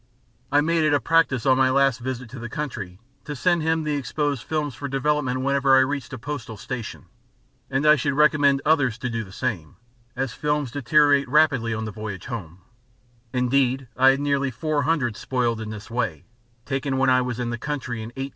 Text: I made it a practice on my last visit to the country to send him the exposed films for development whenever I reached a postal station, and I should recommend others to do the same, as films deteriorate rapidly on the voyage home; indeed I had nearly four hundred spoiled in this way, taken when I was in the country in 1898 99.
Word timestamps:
I 0.51 0.61
made 0.61 0.83
it 0.83 0.95
a 0.95 0.99
practice 0.99 1.45
on 1.45 1.59
my 1.59 1.69
last 1.69 1.99
visit 1.99 2.27
to 2.31 2.39
the 2.39 2.49
country 2.49 2.97
to 3.23 3.35
send 3.35 3.61
him 3.61 3.83
the 3.83 3.93
exposed 3.93 4.41
films 4.41 4.73
for 4.73 4.87
development 4.87 5.41
whenever 5.41 5.75
I 5.77 5.81
reached 5.81 6.11
a 6.11 6.17
postal 6.17 6.57
station, 6.57 7.05
and 7.69 7.85
I 7.85 7.95
should 7.97 8.15
recommend 8.15 8.63
others 8.65 8.97
to 8.97 9.11
do 9.11 9.23
the 9.23 9.31
same, 9.31 9.75
as 10.15 10.33
films 10.33 10.71
deteriorate 10.71 11.29
rapidly 11.29 11.71
on 11.75 11.85
the 11.85 11.91
voyage 11.91 12.25
home; 12.25 12.63
indeed 13.31 13.89
I 13.95 14.09
had 14.09 14.19
nearly 14.21 14.49
four 14.49 14.81
hundred 14.81 15.15
spoiled 15.17 15.61
in 15.61 15.69
this 15.69 15.91
way, 15.91 16.25
taken 16.65 16.97
when 16.97 17.11
I 17.11 17.21
was 17.21 17.39
in 17.39 17.51
the 17.51 17.59
country 17.59 17.99
in 18.01 18.07
1898 18.17 18.23
99. 18.23 18.29